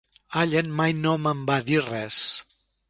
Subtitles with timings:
[0.43, 2.25] Allen mai no me'n va dir res!